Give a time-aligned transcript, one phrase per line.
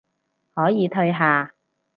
[0.55, 1.53] 可以退下